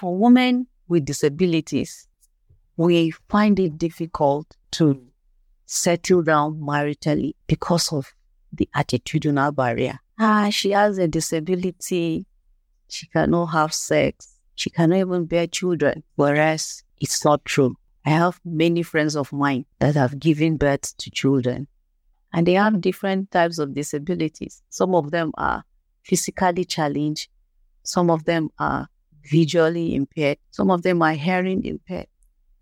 [0.00, 2.08] for women with disabilities,
[2.76, 5.06] we find it difficult to
[5.66, 8.14] settle down maritally because of
[8.50, 9.98] the attitudinal barrier.
[10.18, 12.24] Ah, she has a disability.
[12.88, 14.38] She cannot have sex.
[14.54, 16.02] She cannot even bear children.
[16.16, 17.76] Whereas it's not true.
[18.06, 21.68] I have many friends of mine that have given birth to children
[22.32, 24.62] and they have different types of disabilities.
[24.70, 25.64] Some of them are
[26.02, 27.28] physically challenged.
[27.82, 28.88] Some of them are
[29.24, 30.38] visually impaired.
[30.50, 32.06] Some of them are hearing impaired.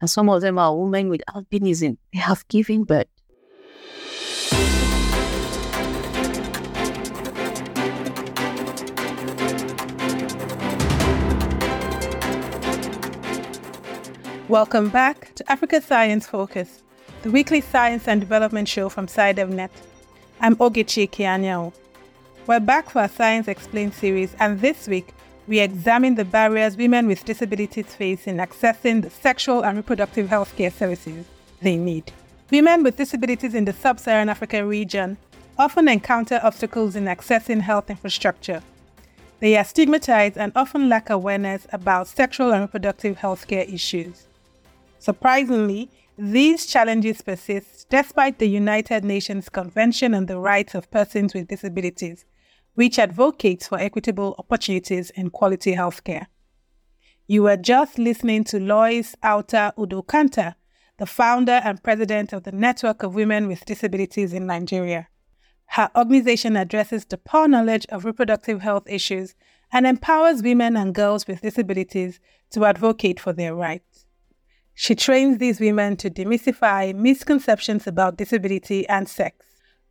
[0.00, 1.98] And some of them are women with albinism.
[2.12, 3.06] They have given birth.
[14.48, 16.82] Welcome back to Africa Science Focus,
[17.22, 19.68] the weekly science and development show from SciDevNet.
[20.40, 21.74] I'm Ogechi Ekeanyanwu.
[22.46, 25.12] We're back for our Science Explained series, and this week
[25.48, 30.54] we examine the barriers women with disabilities face in accessing the sexual and reproductive health
[30.56, 31.24] care services
[31.62, 32.12] they need.
[32.50, 35.16] Women with disabilities in the sub Saharan African region
[35.58, 38.62] often encounter obstacles in accessing health infrastructure.
[39.40, 44.26] They are stigmatized and often lack awareness about sexual and reproductive health care issues.
[44.98, 51.48] Surprisingly, these challenges persist despite the United Nations Convention on the Rights of Persons with
[51.48, 52.26] Disabilities,
[52.78, 56.26] which advocates for equitable opportunities in quality healthcare.
[57.26, 60.54] You were just listening to Lois Auta Udonkanta,
[60.96, 65.08] the founder and president of the Network of Women with Disabilities in Nigeria.
[65.66, 69.34] Her organization addresses the poor knowledge of reproductive health issues
[69.72, 72.20] and empowers women and girls with disabilities
[72.50, 74.06] to advocate for their rights.
[74.74, 79.44] She trains these women to demystify misconceptions about disability and sex.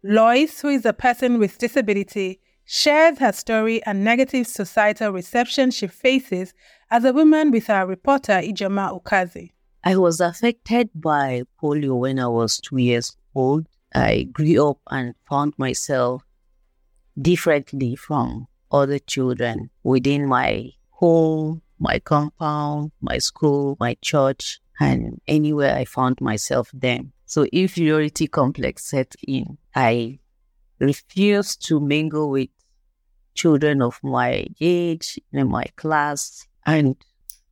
[0.03, 5.87] Lois, who is a person with disability, shares her story and negative societal reception she
[5.87, 6.53] faces
[6.91, 9.49] as a woman with our reporter Ijeoma Ukazu.
[9.85, 13.67] I was affected by polio when I was two years old.
[13.95, 16.23] I grew up and found myself
[17.19, 25.73] differently from other children within my home, my compound, my school, my church and anywhere
[25.73, 27.13] I found myself then.
[27.25, 29.57] So inferiority complex set in.
[29.73, 30.19] I
[30.79, 32.49] refused to mingle with
[33.37, 36.95] children of my age, in my class, and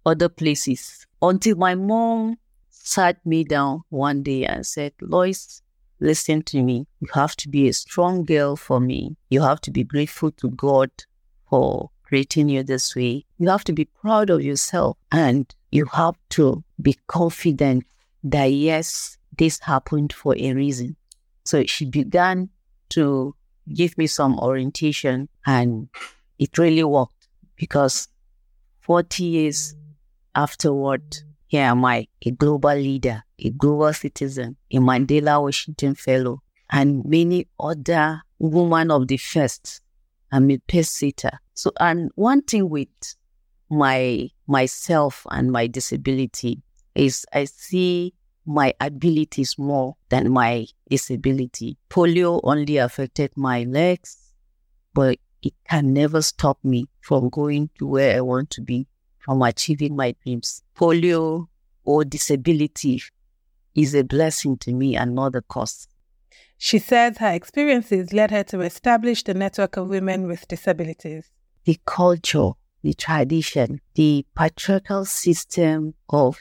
[0.06, 2.38] other places until my mom
[2.70, 5.62] sat me down one day and said, Lois,
[6.00, 6.86] listen to me.
[7.00, 9.16] You have to be a strong girl for me.
[9.30, 10.92] You have to be grateful to God
[11.50, 13.26] for creating you this way.
[13.40, 17.86] You have to be proud of yourself and you have to be confident
[18.24, 20.96] that yes, this happened for a reason.
[21.44, 22.50] So she began
[22.90, 23.36] to
[23.74, 25.90] give me some orientation and
[26.40, 28.08] it really worked because
[28.82, 29.76] 40 years
[30.36, 31.04] afterward,
[31.48, 37.48] here am I, a global leader, a global citizen, a Mandela Washington Fellow, and many
[37.60, 39.82] other women of the first.
[40.32, 41.40] I'm a pace setter.
[41.54, 42.90] So, and one thing with
[43.70, 46.62] my myself and my disability
[46.94, 48.14] is I see
[48.46, 51.78] my abilities more than my disability.
[51.90, 54.34] Polio only affected my legs,
[54.94, 58.88] but it can never stop me from going to where I want to be,
[59.20, 60.64] from achieving my dreams.
[60.76, 61.48] Polio
[61.84, 63.02] or disability
[63.74, 65.90] is a blessing to me and not a cost.
[66.58, 71.30] She says her experiences led her to establish the network of women with disabilities.
[71.66, 72.52] The culture
[72.86, 76.38] the tradition, the patriarchal system of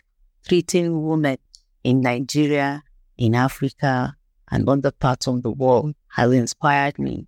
[0.46, 1.38] treating women
[1.84, 2.82] in Nigeria,
[3.16, 4.16] in Africa,
[4.50, 7.26] and other parts of the world has inspired me.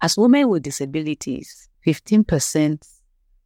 [0.00, 2.86] As women with disabilities, 15%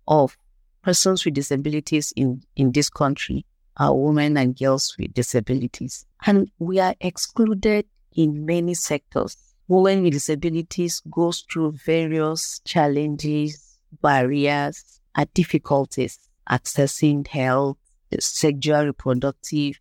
[0.07, 0.37] of
[0.83, 3.47] persons with disabilities in, in this country
[3.77, 6.05] are women and girls with disabilities.
[6.27, 9.37] And we are excluded in many sectors.
[9.69, 16.19] Women with disabilities goes through various challenges, barriers and difficulties
[16.51, 17.79] accessing health,
[18.19, 19.81] sexual reproductive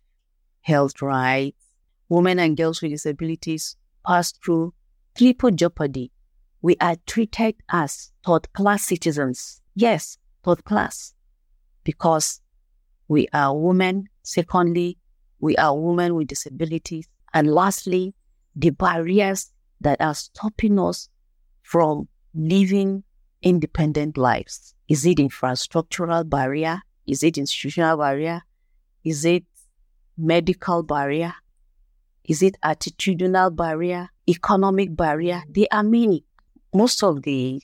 [0.62, 1.56] health rights.
[2.08, 3.76] Women and girls with disabilities
[4.06, 4.74] pass through
[5.16, 6.10] triple jeopardy.
[6.60, 9.60] We are treated as third class citizens.
[9.74, 11.14] Yes, third class.
[11.84, 12.40] Because
[13.08, 14.08] we are women.
[14.22, 14.98] Secondly,
[15.40, 17.08] we are women with disabilities.
[17.34, 18.14] And lastly,
[18.54, 19.50] the barriers
[19.80, 21.08] that are stopping us
[21.62, 23.04] from living
[23.42, 24.74] independent lives?
[24.88, 26.80] Is it infrastructural barrier?
[27.06, 28.42] Is it institutional barrier?
[29.04, 29.44] Is it
[30.22, 31.34] medical barrier?
[32.24, 34.08] Is it attitudinal barrier?
[34.28, 35.42] Economic barrier?
[35.48, 36.24] There are many.
[36.72, 37.60] Most of the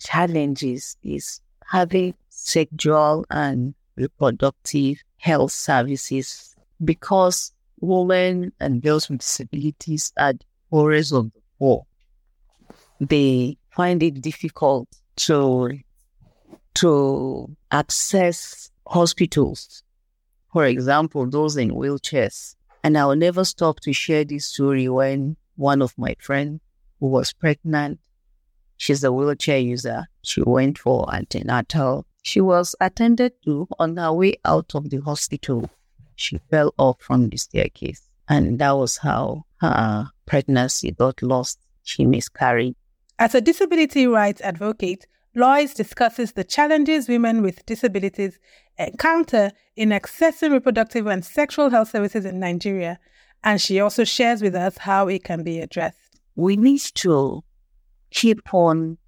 [0.00, 1.40] challenges is
[1.70, 11.12] having sexual and reproductive health services because women and girls with disabilities are the poorest
[11.12, 11.86] of the poor.
[13.00, 15.78] They find it difficult to
[16.74, 19.82] to access hospitals,
[20.52, 22.56] for example, those in wheelchairs.
[22.84, 26.60] And I'll never stop to share this story when one of my friends
[27.00, 28.00] who was pregnant,
[28.76, 32.06] she's a wheelchair user, she went for antenatal.
[32.22, 35.70] She was attended to on her way out of the hospital.
[36.16, 38.02] She fell off from the staircase.
[38.28, 41.58] And that was how her pregnancy got lost.
[41.82, 42.76] She miscarried.
[43.18, 48.38] As a disability rights advocate, Lois discusses the challenges women with disabilities
[48.86, 52.98] encounter in accessing reproductive and sexual health services in Nigeria,
[53.44, 55.98] and she also shares with us how it can be addressed.
[56.36, 57.42] We need to
[58.10, 58.98] keep on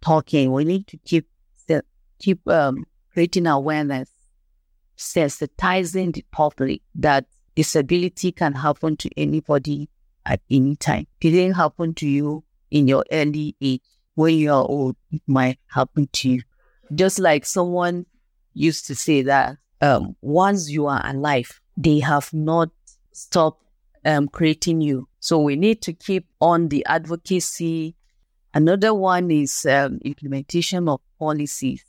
[0.00, 0.52] talking.
[0.52, 1.28] We need to keep
[1.66, 1.82] the,
[2.18, 4.10] keep um, creating awareness,
[4.96, 9.88] sensitizing the public that disability can happen to anybody
[10.26, 11.06] at any time.
[11.20, 13.82] It didn't happen to you in your early age
[14.14, 16.42] when you are old, it might happen to you.
[16.94, 18.06] Just like someone
[18.54, 22.70] used to say that um, once you are alive, they have not
[23.12, 23.62] stopped
[24.04, 25.08] um, creating you.
[25.20, 27.96] So we need to keep on the advocacy.
[28.52, 31.84] Another one is um, implementation of policies.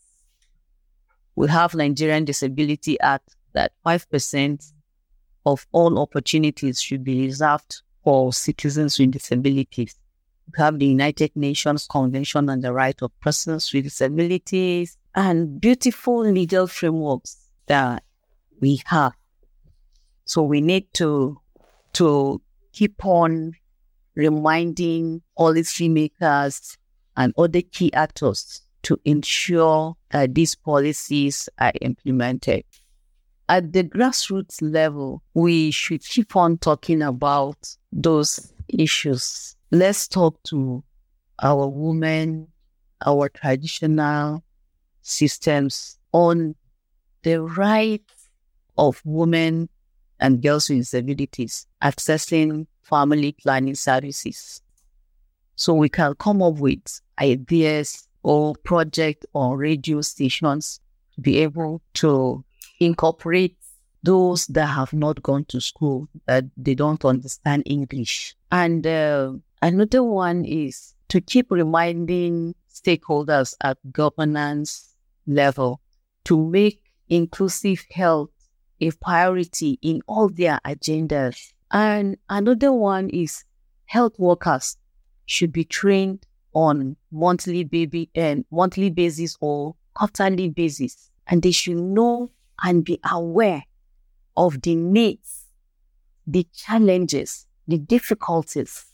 [1.35, 4.71] We have Nigerian Disability Act that 5%
[5.45, 9.95] of all opportunities should be reserved for citizens with disabilities.
[10.47, 16.19] We have the United Nations Convention on the Right of Persons with Disabilities and beautiful
[16.19, 18.03] legal frameworks that
[18.61, 19.13] we have.
[20.25, 21.39] So we need to
[21.93, 22.41] to
[22.73, 23.53] keep on
[24.15, 26.77] reminding policymakers
[27.15, 32.63] and other key actors to ensure that these policies are implemented.
[33.47, 37.57] At the grassroots level, we should keep on talking about
[37.91, 40.83] those issues let's talk to
[41.41, 42.47] our women,
[43.05, 44.43] our traditional
[45.05, 46.55] systems on
[47.23, 48.29] the rights
[48.77, 49.69] of women
[50.19, 54.61] and girls with disabilities accessing family planning services.
[55.55, 60.79] So we can come up with ideas or project or radio stations
[61.15, 62.43] to be able to
[62.79, 63.57] incorporate
[64.03, 68.35] those that have not gone to school, that they don't understand English.
[68.51, 69.33] And uh,
[69.65, 74.94] Another one is to keep reminding stakeholders at governance
[75.27, 75.81] level
[76.25, 78.29] to make inclusive health
[78.81, 81.53] a priority in all their agendas.
[81.71, 83.43] And another one is
[83.85, 84.77] health workers
[85.25, 91.09] should be trained on monthly baby and monthly basis or quarterly basis.
[91.27, 92.31] And they should know
[92.63, 93.63] and be aware
[94.37, 95.45] of the needs,
[96.27, 98.85] the challenges, the difficulties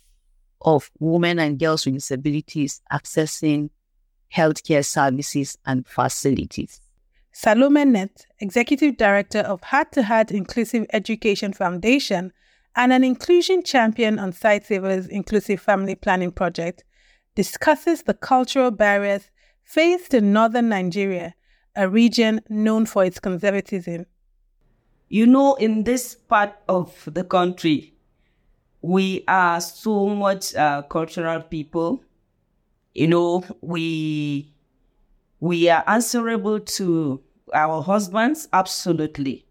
[0.62, 3.70] of women and girls with disabilities accessing
[4.36, 6.82] healthcare services and facilities.
[7.34, 12.34] Salome Net, Executive Director of Heart to Heart Inclusive Education Foundation
[12.76, 16.84] and an inclusion champion on Sightsaver's Inclusive Family Planning Project,
[17.36, 19.30] discusses the cultural barriers
[19.64, 21.34] faced in northern Nigeria,
[21.76, 24.06] a region known for its conservatism.
[25.08, 27.94] You know, in this part of the country,
[28.82, 32.04] we are so much uh, cultural people.
[32.94, 34.54] You know, we
[35.40, 37.22] we are answerable to
[37.54, 39.46] our husbands, absolutely,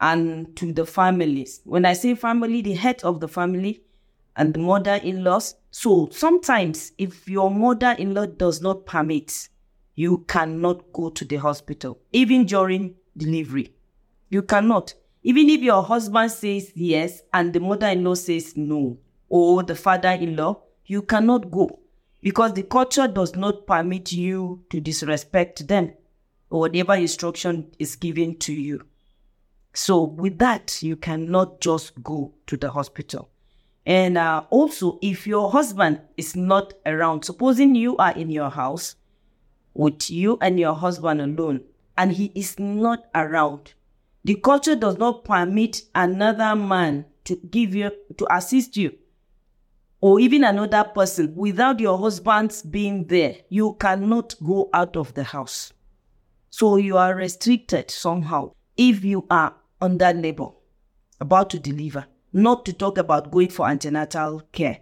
[0.00, 1.60] and to the families.
[1.64, 3.82] When I say family, the head of the family
[4.36, 5.54] and the mother-in-laws.
[5.70, 9.48] So sometimes, if your mother-in-law does not permit,
[9.94, 13.72] you cannot go to the hospital, even during delivery.
[14.30, 14.94] You cannot.
[15.22, 19.76] Even if your husband says yes and the mother in law says no, or the
[19.76, 21.78] father in law, you cannot go
[22.24, 25.92] because the culture does not permit you to disrespect them
[26.48, 28.82] or whatever instruction is given to you.
[29.74, 33.28] So, with that, you cannot just go to the hospital.
[33.84, 38.96] And uh, also, if your husband is not around, supposing you are in your house
[39.74, 41.60] with you and your husband alone,
[41.98, 43.74] and he is not around,
[44.24, 48.96] the culture does not permit another man to give you, to assist you,
[50.04, 53.36] or even another person without your husband being there.
[53.48, 55.72] You cannot go out of the house.
[56.50, 60.48] So you are restricted somehow if you are under labor,
[61.22, 64.80] about to deliver, not to talk about going for antenatal care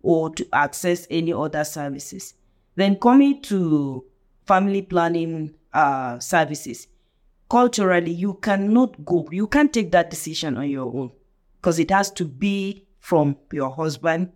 [0.00, 2.32] or to access any other services.
[2.74, 4.06] Then coming to
[4.46, 6.86] family planning uh, services,
[7.50, 11.12] culturally, you cannot go, you can't take that decision on your own
[11.60, 14.32] because it has to be from your husband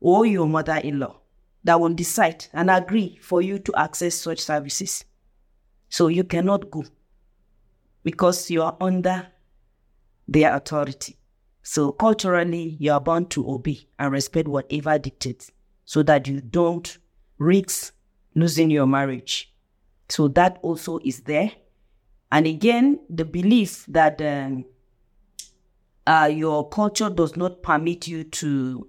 [0.00, 1.16] or your mother in law
[1.64, 5.04] that will decide and agree for you to access such services.
[5.88, 6.84] So you cannot go
[8.04, 9.28] because you are under
[10.26, 11.16] their authority.
[11.62, 15.50] So culturally, you are bound to obey and respect whatever dictates
[15.84, 16.96] so that you don't
[17.38, 17.94] risk
[18.34, 19.52] losing your marriage.
[20.08, 21.52] So that also is there.
[22.30, 24.64] And again, the belief that um,
[26.06, 28.88] uh, your culture does not permit you to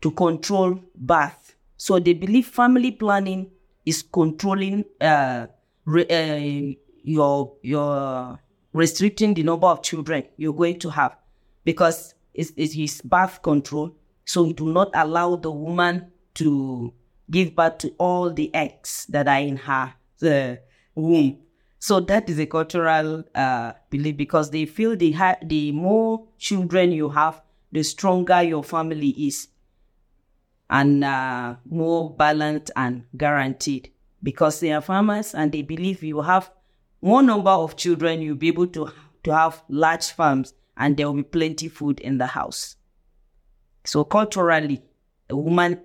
[0.00, 1.56] to control birth.
[1.76, 3.50] So they believe family planning
[3.86, 5.46] is controlling uh,
[5.84, 8.38] re, uh, your your
[8.72, 11.16] restricting the number of children you're going to have
[11.64, 13.96] because it's, it is birth control.
[14.24, 16.92] So you do not allow the woman to
[17.30, 20.60] give birth to all the eggs that are in her the
[20.94, 21.38] womb.
[21.78, 26.92] So that is a cultural uh, belief because they feel the ha- the more children
[26.92, 27.40] you have,
[27.72, 29.48] the stronger your family is,
[30.70, 33.90] and uh, more balanced and guaranteed.
[34.22, 36.50] Because they are farmers and they believe you have
[37.00, 41.16] more number of children, you'll be able to to have large farms and there will
[41.16, 42.76] be plenty food in the house.
[43.84, 44.82] So culturally,
[45.28, 45.80] a woman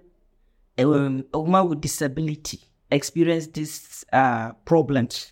[0.77, 2.60] a, um, a woman with disability
[2.92, 5.32] experience these uh, problems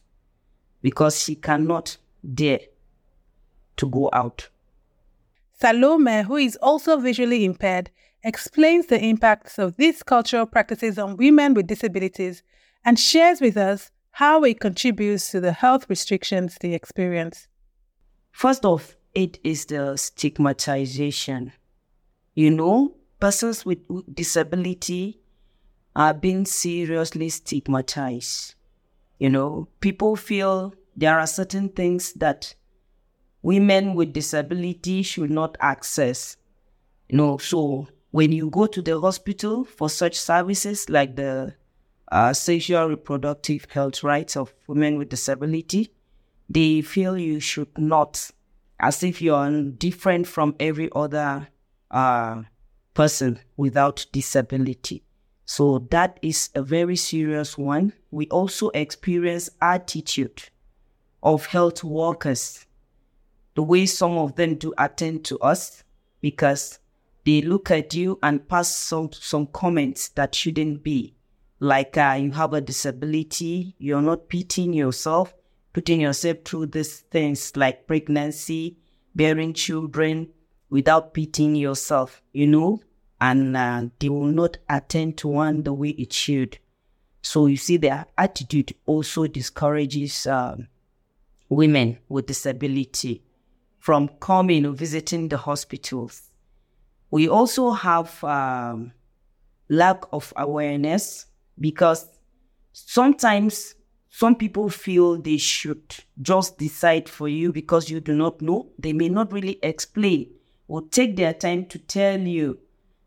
[0.81, 1.97] because she cannot
[2.33, 2.59] dare
[3.77, 4.49] to go out.
[5.59, 7.89] Salome, who is also visually impaired,
[8.23, 12.43] explains the impacts of these cultural practices on women with disabilities
[12.85, 17.47] and shares with us how it contributes to the health restrictions they experience.
[18.31, 21.51] First off, it is the stigmatization.
[22.35, 23.79] You know, persons with
[24.13, 25.19] disability
[25.95, 28.55] are being seriously stigmatized.
[29.19, 32.55] You know, people feel there are certain things that
[33.41, 36.37] women with disability should not access.
[37.09, 41.51] You know, so when you go to the hospital for such services like the
[42.11, 45.91] uh, sexual reproductive health rights of women with disability,
[46.47, 48.29] they feel you should not,
[48.79, 51.47] as if you're different from every other
[51.89, 52.43] uh,
[52.93, 55.01] person without disability.
[55.45, 57.93] So that is a very serious one.
[58.11, 60.43] We also experience attitude
[61.23, 62.67] of health workers,
[63.55, 65.83] the way some of them do attend to us
[66.21, 66.77] because
[67.25, 71.15] they look at you and pass some, some comments that shouldn't be.
[71.59, 75.33] Like uh, you have a disability, you're not pitying yourself,
[75.71, 78.77] putting yourself through these things like pregnancy,
[79.15, 80.29] bearing children
[80.69, 82.81] without pitying yourself, you know?
[83.23, 86.57] and uh, they will not attend to one the way it should.
[87.21, 90.67] So you see, their attitude also discourages um,
[91.47, 93.23] women with disability
[93.79, 96.32] from coming or visiting the hospitals.
[97.13, 98.91] We also have um,
[99.69, 101.27] lack of awareness
[101.59, 102.07] because
[102.71, 103.75] sometimes
[104.09, 108.71] some people feel they should just decide for you because you do not know.
[108.79, 110.31] They may not really explain
[110.67, 112.57] or take their time to tell you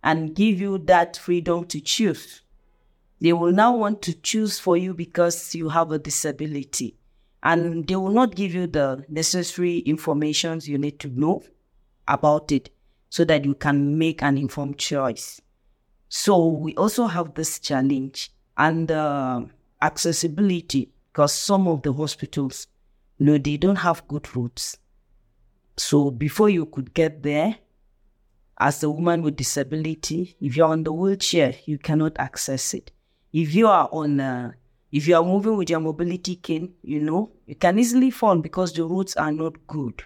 [0.04, 2.42] and give you that freedom to choose.
[3.20, 6.96] They will now want to choose for you because you have a disability.
[7.42, 11.42] And they will not give you the necessary information you need to know
[12.06, 12.70] about it
[13.16, 15.40] so that you can make an informed choice.
[16.11, 19.40] So we also have this challenge and uh,
[19.80, 22.66] accessibility because some of the hospitals,
[23.16, 24.76] you know, they don't have good routes.
[25.78, 27.56] So before you could get there,
[28.58, 32.92] as a woman with disability, if you're on the wheelchair, you cannot access it.
[33.32, 34.52] If you are on, uh,
[34.92, 38.75] if you are moving with your mobility cane, you know, you can easily fall because
[38.75, 40.02] the roads are not good.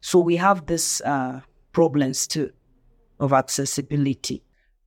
[0.00, 2.50] So we have this uh, problems too
[3.20, 4.42] of accessibility.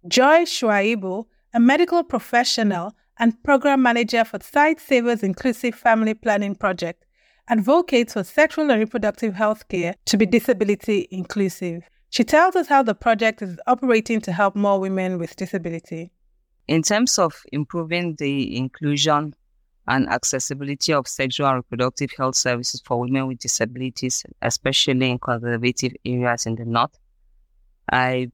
[0.07, 7.05] Joy Shuaibu, a medical professional and program manager for Sightsavers Inclusive Family Planning Project,
[7.47, 11.83] advocates for sexual and reproductive health care to be disability inclusive.
[12.09, 16.11] She tells us how the project is operating to help more women with disability.
[16.67, 19.35] In terms of improving the inclusion
[19.87, 25.93] and accessibility of sexual and reproductive health services for women with disabilities, especially in conservative
[26.03, 26.97] areas in the North,
[27.91, 28.31] I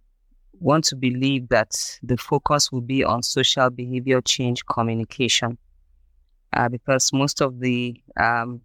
[0.60, 1.72] want to believe that
[2.04, 5.58] the focus will be on social behavior change communication.
[6.54, 8.62] Uh, because most of the um,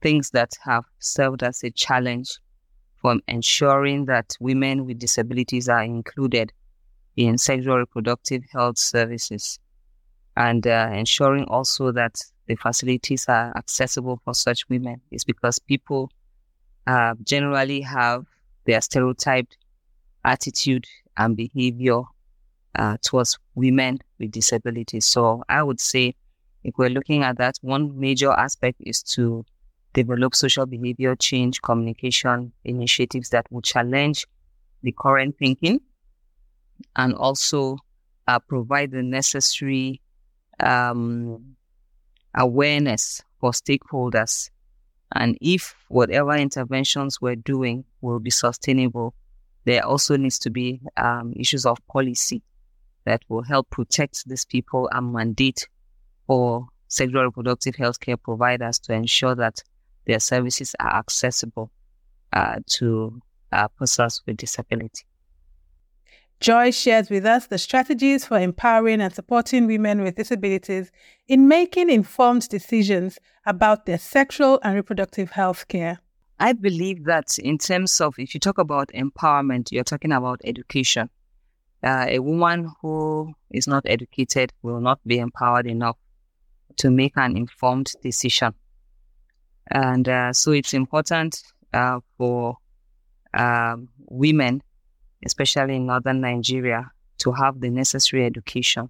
[0.00, 2.38] things that have served as a challenge
[3.00, 6.52] from ensuring that women with disabilities are included
[7.16, 9.58] in sexual reproductive health services
[10.38, 16.10] and uh, ensuring also that the facilities are accessible for such women is because people
[16.86, 18.24] uh, generally have
[18.64, 19.58] their stereotyped
[20.24, 22.02] attitude and behavior
[22.76, 25.04] uh, towards women with disabilities.
[25.06, 26.14] So I would say
[26.62, 29.44] if we're looking at that, one major aspect is to
[29.92, 34.24] develop social behavior change communication initiatives that will challenge
[34.84, 35.80] the current thinking
[36.94, 37.78] and also
[38.28, 40.00] uh, provide the necessary
[40.60, 41.56] um,
[42.34, 44.50] awareness for stakeholders.
[45.14, 49.14] And if whatever interventions we're doing will be sustainable,
[49.64, 52.42] there also needs to be um, issues of policy
[53.04, 55.66] that will help protect these people and mandate
[56.26, 59.62] for sexual reproductive healthcare providers to ensure that
[60.06, 61.70] their services are accessible
[62.32, 63.20] uh, to
[63.52, 65.04] uh, persons with disability.
[66.40, 70.92] Joy shares with us the strategies for empowering and supporting women with disabilities
[71.26, 75.98] in making informed decisions about their sexual and reproductive health care.
[76.38, 81.10] I believe that in terms of, if you talk about empowerment, you're talking about education.
[81.82, 85.96] Uh, a woman who is not educated will not be empowered enough
[86.76, 88.54] to make an informed decision.
[89.70, 91.42] And uh, so it's important
[91.74, 92.58] uh, for
[93.34, 94.62] um, women
[95.24, 98.88] especially in northern Nigeria, to have the necessary education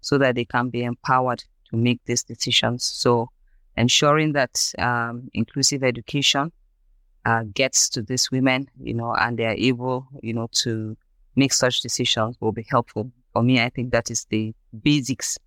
[0.00, 2.84] so that they can be empowered to make these decisions.
[2.84, 3.28] So,
[3.76, 6.52] ensuring that um, inclusive education
[7.26, 10.96] uh, gets to these women, you know, and they are able, you know, to
[11.34, 13.10] make such decisions will be helpful.
[13.32, 15.38] For me, I think that is the basics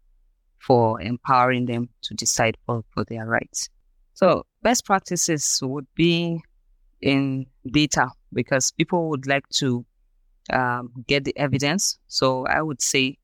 [0.60, 3.70] for empowering them to decide for, for their rights.
[4.14, 6.42] So, best practices would be
[7.02, 9.86] in data because people would like to
[10.52, 11.98] um, get the evidence.
[12.08, 13.18] So I would say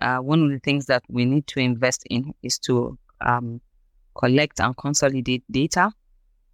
[0.00, 3.60] uh, one of the things that we need to invest in is to um,
[4.14, 5.92] collect and consolidate data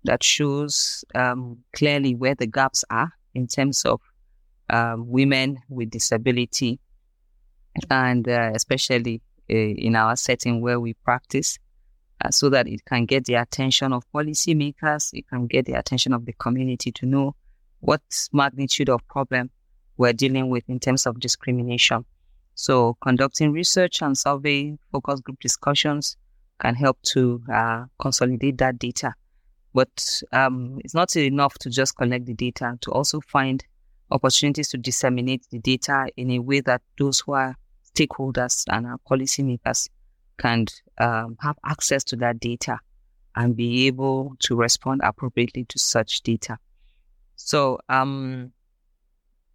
[0.04, 4.00] that shows um, clearly where the gaps are in terms of
[4.70, 6.78] um, women with disability,
[7.90, 11.58] and uh, especially uh, in our setting where we practice.
[12.24, 16.12] Uh, so that it can get the attention of policymakers, it can get the attention
[16.12, 17.34] of the community to know
[17.80, 18.00] what
[18.32, 19.50] magnitude of problem
[19.96, 22.04] we're dealing with in terms of discrimination.
[22.54, 26.16] So, conducting research and survey focus group discussions
[26.60, 29.14] can help to uh, consolidate that data.
[29.72, 33.64] But um, it's not enough to just collect the data, to also find
[34.10, 37.56] opportunities to disseminate the data in a way that those who are
[37.94, 39.88] stakeholders and our policymakers
[40.38, 40.66] can
[40.98, 42.78] um, have access to that data
[43.36, 46.56] and be able to respond appropriately to such data.
[47.36, 48.52] So, um,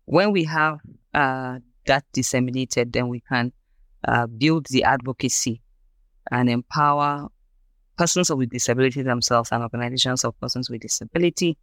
[0.09, 0.79] when we have
[1.13, 3.53] uh, that disseminated, then we can
[4.07, 5.61] uh, build the advocacy
[6.31, 7.27] and empower
[7.95, 11.59] persons with disability themselves and organizations of persons with disability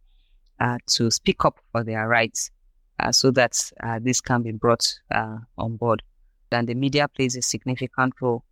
[0.61, 2.49] uh, to speak up for their rights
[2.99, 6.01] uh, so that uh, this can be brought uh, on board.
[6.49, 8.45] And the media plays a significant role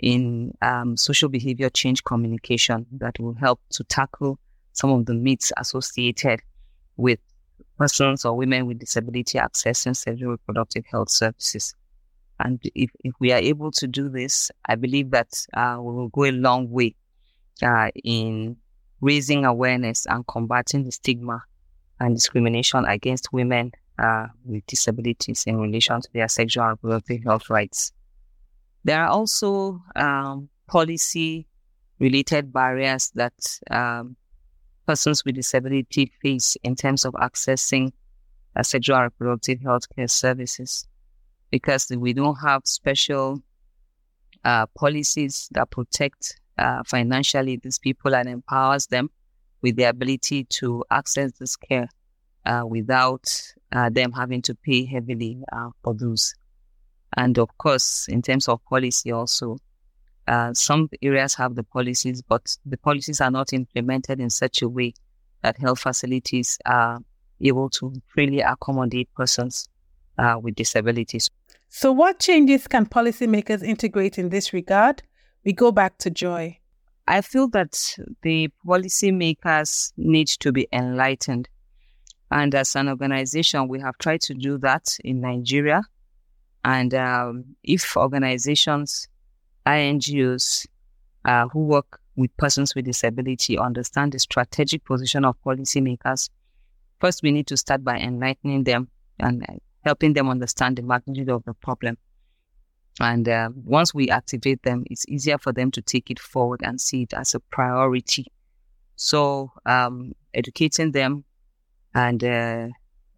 [0.00, 4.40] in um, social behavior change communication that will help to tackle
[4.72, 6.40] some of the myths associated
[6.96, 7.20] with
[7.78, 11.74] persons or women with disability accessing sexual reproductive health services.
[12.38, 16.08] And if, if we are able to do this, I believe that uh, we will
[16.08, 16.94] go a long way
[17.62, 18.56] uh, in
[19.00, 21.42] raising awareness and combating the stigma
[22.00, 27.48] and discrimination against women uh, with disabilities in relation to their sexual and reproductive health
[27.48, 27.92] rights.
[28.84, 31.46] There are also um, policy
[31.98, 33.34] related barriers that
[33.70, 34.16] um,
[34.86, 37.92] persons with disability face in terms of accessing
[38.56, 40.86] uh, sexual reproductive health care services
[41.50, 43.40] because we don't have special
[44.44, 49.10] uh, policies that protect uh, financially these people and empowers them
[49.62, 51.88] with the ability to access this care
[52.44, 53.26] uh, without
[53.72, 56.34] uh, them having to pay heavily uh, for those.
[57.16, 59.58] And of course, in terms of policy also,
[60.26, 64.68] uh, some areas have the policies, but the policies are not implemented in such a
[64.68, 64.94] way
[65.42, 66.98] that health facilities are
[67.40, 69.68] able to freely accommodate persons
[70.18, 71.30] uh, with disabilities.
[71.68, 75.02] So, what changes can policymakers integrate in this regard?
[75.44, 76.58] We go back to Joy.
[77.06, 77.78] I feel that
[78.22, 81.48] the policymakers need to be enlightened.
[82.32, 85.82] And as an organization, we have tried to do that in Nigeria.
[86.64, 89.06] And um, if organizations
[89.70, 90.66] NGOs
[91.24, 96.30] uh, who work with persons with disability understand the strategic position of policymakers,
[97.00, 101.28] first we need to start by enlightening them and uh, helping them understand the magnitude
[101.28, 101.96] of the problem.
[102.98, 106.80] And uh, once we activate them, it's easier for them to take it forward and
[106.80, 108.26] see it as a priority.
[108.96, 111.24] So, um, educating them
[111.94, 112.68] and uh,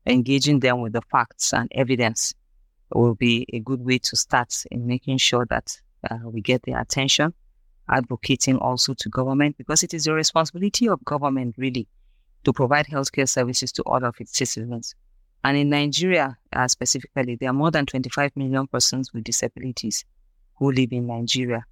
[0.07, 2.35] engaging them with the facts and evidence
[2.93, 5.79] will be a good way to start in making sure that
[6.11, 7.35] uh, we get their attention.
[7.91, 11.89] Advocating also to government because it is the responsibility of government really
[12.45, 14.95] to provide healthcare services to all of its citizens.
[15.45, 20.05] And in Nigeria, uh, specifically, there are more than 25 million persons with disabilities
[20.57, 21.65] who live in Nigeria.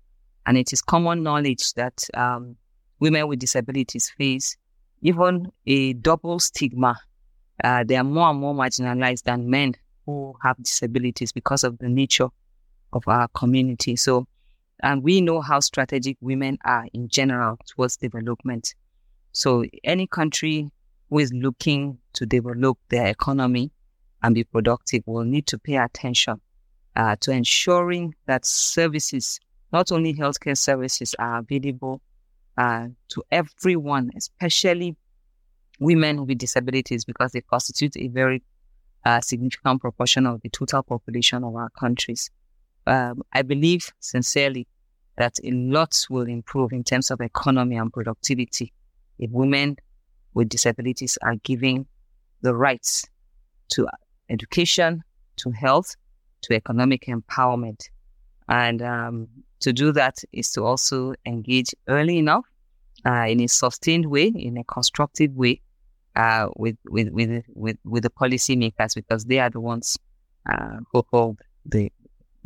[0.46, 2.56] And it is common knowledge that um,
[3.00, 4.56] women with disabilities face
[5.02, 6.96] even a double stigma.
[7.62, 11.88] Uh, they are more and more marginalized than men who have disabilities because of the
[11.88, 12.28] nature
[12.96, 13.94] of our community.
[13.96, 14.26] So,
[14.82, 18.74] and we know how strategic women are in general towards development.
[19.32, 20.70] So, any country
[21.10, 23.70] who is looking to develop their economy
[24.22, 26.40] and be productive will need to pay attention
[26.96, 29.38] uh, to ensuring that services,
[29.72, 32.00] not only healthcare services, are available
[32.56, 34.96] uh, to everyone, especially
[35.78, 38.42] women with disabilities, because they constitute a very
[39.04, 42.30] uh, significant proportion of the total population of our countries.
[42.86, 44.66] Um, I believe sincerely
[45.16, 48.72] that a lot will improve in terms of economy and productivity
[49.18, 49.76] if women
[50.34, 51.86] with disabilities are given
[52.42, 53.06] the rights
[53.68, 53.88] to
[54.28, 55.02] education,
[55.36, 55.96] to health,
[56.42, 57.88] to economic empowerment.
[58.48, 59.28] And um,
[59.60, 62.44] to do that is to also engage early enough
[63.04, 65.60] uh, in a sustained way, in a constructive way,
[66.14, 69.96] uh, with, with, with, with, with the policymakers because they are the ones
[70.48, 71.90] uh, who hold the,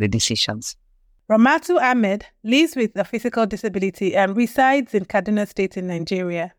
[0.00, 0.76] the decisions.
[1.30, 6.54] Rahmatu Ahmed lives with a physical disability and resides in Kaduna State in Nigeria.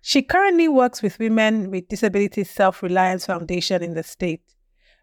[0.00, 4.40] She currently works with Women with Disabilities Self Reliance Foundation in the state.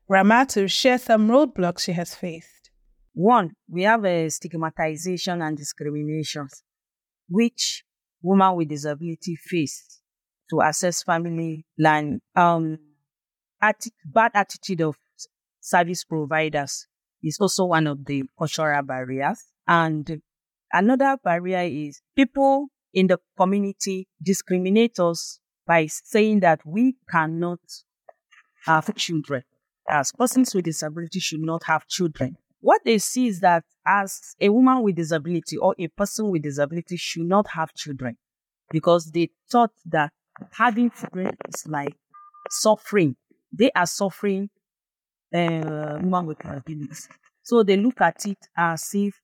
[0.09, 2.71] Rahmatu shares some roadblocks she has faced.
[3.13, 6.47] One, we have a stigmatization and discrimination,
[7.29, 7.83] which
[8.23, 10.01] women with disability face
[10.49, 12.21] to access family land.
[12.35, 12.79] Um,
[14.05, 14.95] bad attitude of
[15.61, 16.87] service providers
[17.23, 19.43] is also one of the cultural barriers.
[19.67, 20.21] And
[20.71, 27.59] another barrier is people in the community discriminate us by saying that we cannot
[28.65, 29.43] have children.
[29.89, 32.37] As persons with disability should not have children.
[32.61, 36.95] What they see is that as a woman with disability or a person with disability
[36.95, 38.17] should not have children
[38.71, 40.11] because they thought that
[40.51, 41.95] having children is like
[42.49, 43.17] suffering.
[43.51, 44.49] They are suffering
[45.33, 47.09] uh, woman with disabilities.
[47.43, 49.19] So they look at it as if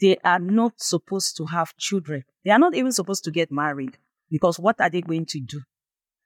[0.00, 2.24] they are not supposed to have children.
[2.44, 3.96] They are not even supposed to get married
[4.30, 5.60] because what are they going to do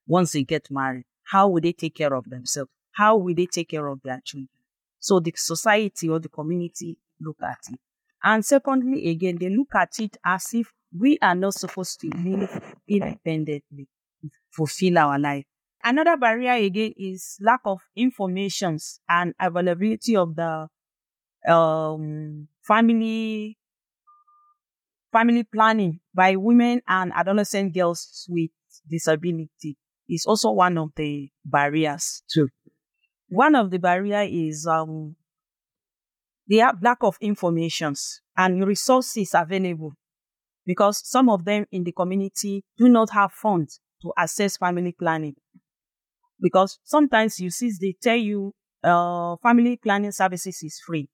[0.07, 1.05] once they get married?
[1.25, 2.70] How will they take care of themselves?
[2.92, 4.49] How will they take care of their children?
[5.01, 7.79] So the society or the community look at it.
[8.22, 12.75] And secondly, again, they look at it as if we are not supposed to live
[12.88, 13.88] independently,
[14.51, 15.44] fulfill our life.
[15.87, 20.66] Another barrier again is lack of informations and availability of the
[21.49, 23.57] um, family
[25.12, 28.51] family planning by women and adolescent girls with
[28.90, 29.77] disability
[30.09, 32.49] is also one of the barriers too.
[33.29, 35.14] One of the barrier is um,
[36.49, 39.92] the lack of informations and resources available
[40.64, 45.37] because some of them in the community do not have funds to access family planning.
[46.40, 48.53] Because sometimes you see they tell you
[48.85, 51.09] uh, family planning services is free.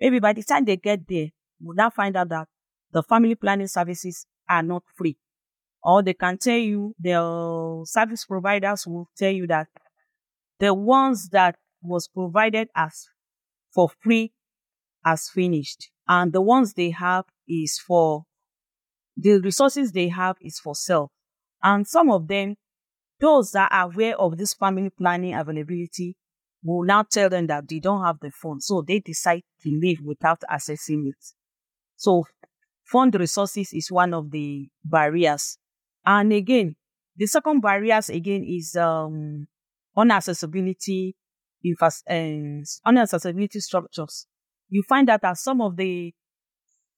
[0.00, 1.28] Maybe by the time they get there,
[1.60, 2.48] we'll now find out that
[2.92, 5.18] the family planning services are not free.
[5.82, 9.68] Or they can tell you, the service providers will tell you that
[10.58, 13.08] the ones that was provided as
[13.74, 14.32] for free
[15.04, 15.90] as finished.
[16.06, 18.24] And the ones they have is for,
[19.16, 21.12] the resources they have is for sale.
[21.62, 22.56] And some of them,
[23.20, 26.16] those that are aware of this family planning availability
[26.62, 28.66] will now tell them that they don't have the funds.
[28.66, 31.24] So they decide to leave without accessing it.
[31.96, 32.24] So
[32.84, 35.58] fund resources is one of the barriers.
[36.04, 36.76] And again,
[37.16, 39.46] the second barriers again is um,
[39.96, 41.14] unaccessibility,
[41.64, 44.26] infas- uh, unaccessibility structures.
[44.68, 46.14] You find that as some of the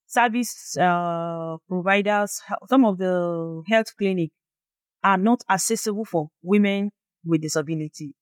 [0.07, 4.31] service uh, providers, some of the health clinic
[5.05, 6.91] are not accessible for women
[7.25, 8.15] with disability.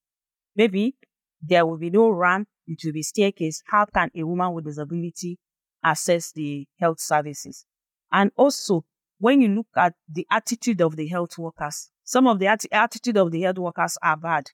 [0.57, 0.97] Maybe
[1.43, 3.63] there will be no ramp, it will be staircase.
[3.67, 5.39] How can a woman with disability
[5.83, 7.65] access the health services.
[8.13, 8.85] And also,
[9.19, 13.31] when you look at the attitude of the health workers, some of the attitude of
[13.31, 14.47] the health workers are bad.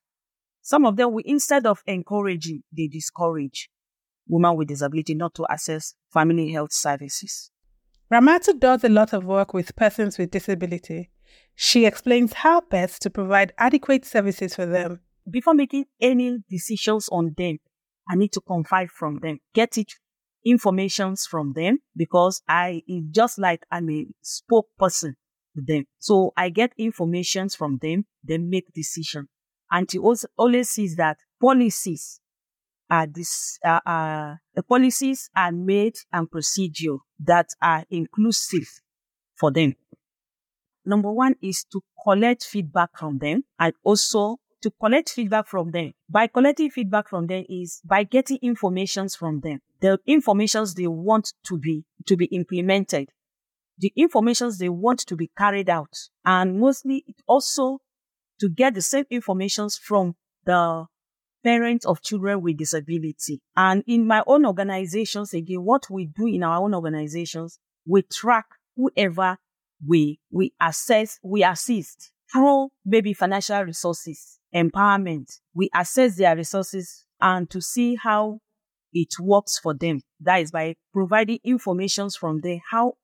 [0.63, 3.71] Some of them, we, instead of encouraging, they discourage.
[4.29, 7.51] women with disability not to access family health services.
[8.13, 11.11] Rahmatu does a lot of work with persons with disability.
[11.55, 15.01] She explains how best to provide adequate services for them.
[15.29, 17.59] Before making any decisions on them,
[18.09, 19.93] I need to confide from them, get it
[20.45, 25.15] informations from them because I just like I'm a spokesperson
[25.57, 25.85] to them.
[25.99, 29.29] So I get informations from them, then make decision.
[29.71, 32.21] And he also always sees that policies
[32.89, 38.69] are this, uh, uh, the policies are made and procedure that are inclusive
[39.35, 39.75] for them.
[40.87, 45.93] Number one is to collect feedback from them and also to collect feedback from them.
[46.09, 49.61] By collecting feedback from them is by getting informations from them.
[49.81, 53.11] The informations they want to be, to be implemented.
[53.79, 55.93] The informations they want to be carried out.
[56.25, 57.81] And mostly also
[58.41, 60.87] to get the same informations from the
[61.45, 63.41] parents of children with disability.
[63.57, 68.47] And in my own organizations, again, what we do in our own organizations, we track
[68.77, 69.39] whoever
[69.85, 75.41] we, we assess, we assist through maybe financial resources, empowerment.
[75.55, 78.41] We assess their resources and to see how
[78.93, 80.01] it works for them.
[80.21, 82.95] That is by providing informations from them, how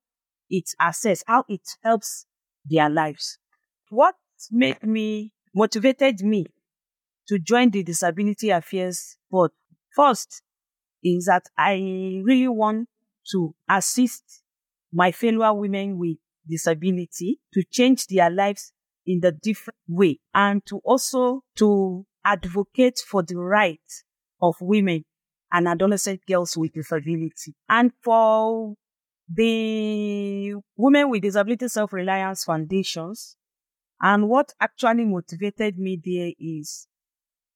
[0.49, 2.27] it assess, how it helps
[2.65, 3.39] their lives.
[3.91, 4.15] What
[4.51, 6.47] made me, motivated me
[7.29, 9.51] to join the Disability Affairs Board.
[9.95, 10.43] First
[11.05, 12.89] is that I really want
[13.33, 14.43] to assist
[14.93, 16.17] my fellow women with
[16.49, 18.73] disability to change their lives
[19.07, 24.05] in the different way and to also to advocate for the rights
[24.41, 25.05] of women
[25.53, 27.55] and adolescent girls with disability.
[27.69, 28.75] And for
[29.29, 33.37] the Women with Disability Self-Reliance Foundations,
[34.01, 36.89] and what actually motivated me there is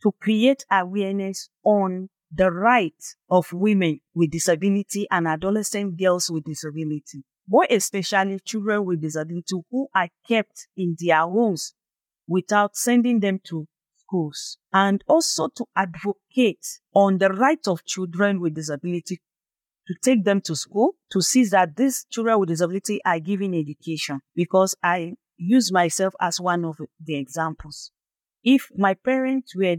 [0.03, 7.25] to create awareness on the rights of women with disability and adolescent girls with disability,
[7.49, 11.75] more especially children with disability who are kept in their homes
[12.29, 13.67] without sending them to
[13.99, 19.21] schools, and also to advocate on the right of children with disability
[19.87, 24.21] to take them to school to see that these children with disability are given education
[24.35, 27.91] because I use myself as one of the examples.
[28.43, 29.77] If my parents were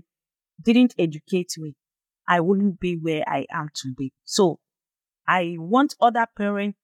[0.61, 1.75] didn't educate me,
[2.27, 4.11] I wouldn't be where I am today.
[4.23, 4.59] So
[5.27, 6.77] I want other parents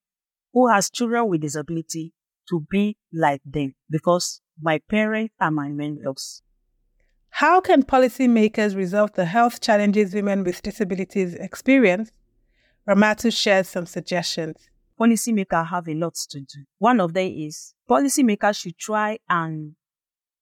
[0.54, 2.14] who has children with disability
[2.50, 6.42] to be like them because my parents are my mentors.
[7.30, 12.12] How can policymakers resolve the health challenges women with disabilities experience?
[12.88, 14.70] Rahmatu shares some suggestions.
[15.00, 16.64] Policymakers have a lot to do.
[16.78, 19.76] One of them is policymakers should try and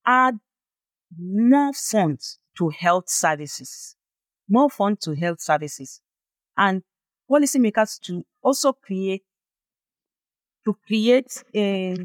[0.05, 0.39] add
[1.17, 3.95] more funds to health services,
[4.49, 6.01] more fund to health services,
[6.57, 6.83] and
[7.29, 9.23] policymakers to also create
[10.65, 11.95] to create a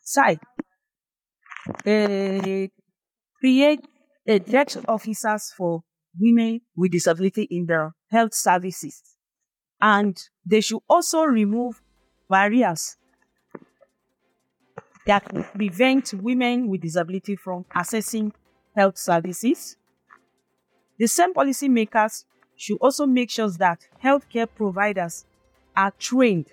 [0.00, 0.40] site,
[3.38, 3.80] create
[4.26, 5.82] a direct officers for
[6.18, 9.02] women with disability in the health services,
[9.80, 11.80] and they should also remove
[12.28, 12.96] barriers
[15.06, 18.32] that prevent women with disability from accessing
[18.76, 19.76] health services.
[20.98, 22.24] The same policymakers
[22.56, 25.24] should also make sure that healthcare providers
[25.74, 26.46] are trained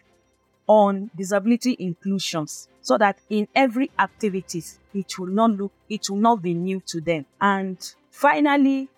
[0.67, 6.41] on disability inclusions so that in every activities it will not look it will not
[6.41, 7.25] be new to them.
[7.39, 7.77] And
[8.11, 8.89] finally